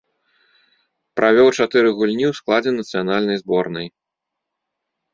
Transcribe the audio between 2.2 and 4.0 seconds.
ў складзе нацыянальнай зборнай.